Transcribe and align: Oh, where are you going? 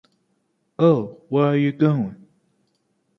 Oh, 0.79 1.19
where 1.29 1.45
are 1.45 1.55
you 1.55 1.71
going? 1.71 2.25